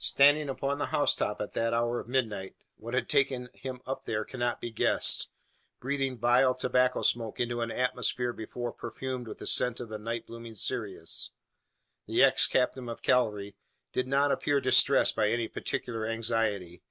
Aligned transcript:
Standing 0.00 0.48
upon 0.48 0.78
the 0.80 0.86
housetop 0.86 1.40
at 1.40 1.52
the 1.52 1.72
hour 1.72 2.00
of 2.00 2.08
midnight 2.08 2.56
what 2.78 2.94
had 2.94 3.08
taken 3.08 3.48
him 3.54 3.80
up 3.86 4.06
there 4.06 4.24
cannot 4.24 4.60
be 4.60 4.72
guessed 4.72 5.28
breathing 5.78 6.18
vile 6.18 6.52
tobacco 6.52 7.02
smoke 7.02 7.38
into 7.38 7.60
an 7.60 7.70
atmosphere 7.70 8.32
before 8.32 8.72
perfumed 8.72 9.28
with 9.28 9.38
the 9.38 9.46
scent 9.46 9.78
of 9.78 9.88
the 9.88 9.96
night 10.00 10.26
blooming 10.26 10.56
cereus; 10.56 11.30
the 12.08 12.24
ex 12.24 12.48
captain 12.48 12.88
of 12.88 13.02
cavalry 13.02 13.54
did 13.92 14.08
not 14.08 14.32
appear 14.32 14.60
distressed 14.60 15.14
by 15.14 15.28
any 15.28 15.46
particular 15.46 16.04
anxiety. 16.04 16.82